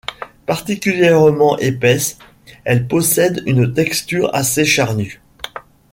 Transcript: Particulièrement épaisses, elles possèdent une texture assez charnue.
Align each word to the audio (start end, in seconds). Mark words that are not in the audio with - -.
Particulièrement 0.47 1.59
épaisses, 1.59 2.17
elles 2.63 2.87
possèdent 2.87 3.43
une 3.45 3.71
texture 3.71 4.33
assez 4.33 4.65
charnue. 4.65 5.21